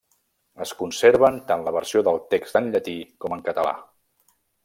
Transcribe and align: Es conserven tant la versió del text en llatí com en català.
Es 0.63 0.69
conserven 0.79 1.37
tant 1.51 1.65
la 1.67 1.73
versió 1.75 2.03
del 2.09 2.17
text 2.33 2.59
en 2.61 2.73
llatí 2.77 2.97
com 3.25 3.37
en 3.39 3.47
català. 3.51 3.75